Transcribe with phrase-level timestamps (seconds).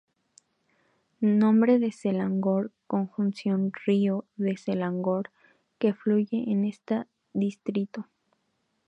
[1.19, 5.29] Nombre de Selangor conjunción río de Selangor;
[5.77, 8.07] que fluye en esta distrito.